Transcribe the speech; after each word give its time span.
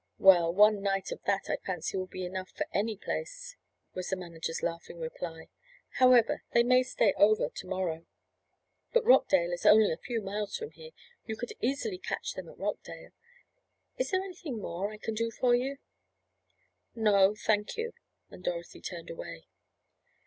"Well, 0.17 0.51
one 0.51 0.81
night 0.81 1.11
of 1.11 1.21
that 1.25 1.47
I 1.47 1.57
fancy 1.57 1.95
will 1.95 2.07
be 2.07 2.25
enough 2.25 2.49
for 2.49 2.65
any 2.73 2.97
place," 2.97 3.55
was 3.93 4.09
the 4.09 4.15
manager's 4.15 4.63
laughing 4.63 4.97
reply. 4.99 5.49
"However, 5.99 6.41
they 6.53 6.63
may 6.63 6.81
stay 6.81 7.13
over 7.17 7.49
to 7.49 7.67
morrow. 7.67 8.07
But 8.93 9.05
Rockdale 9.05 9.51
is 9.51 9.63
only 9.63 9.91
a 9.93 9.97
few 9.97 10.19
miles 10.23 10.57
from 10.57 10.71
there. 10.75 10.89
You 11.27 11.35
could 11.35 11.53
easily 11.61 11.99
catch 11.99 12.33
them 12.33 12.49
at 12.49 12.57
Rockdale. 12.57 13.11
Is 13.99 14.09
there 14.09 14.23
anything 14.23 14.57
more 14.59 14.89
I 14.89 14.97
can 14.97 15.13
do 15.13 15.29
for 15.29 15.53
you?" 15.53 15.77
"No, 16.95 17.35
thank 17.35 17.77
you," 17.77 17.93
and 18.31 18.43
Dorothy 18.43 18.81
turned 18.81 19.11
away. 19.11 19.45